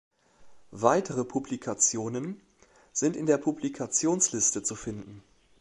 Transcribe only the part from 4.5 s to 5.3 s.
zu finden.